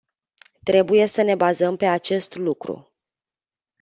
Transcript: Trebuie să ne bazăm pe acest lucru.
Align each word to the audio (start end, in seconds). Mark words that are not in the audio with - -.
Trebuie 0.63 1.05
să 1.05 1.21
ne 1.21 1.35
bazăm 1.35 1.75
pe 1.75 1.85
acest 1.85 2.35
lucru. 2.35 2.93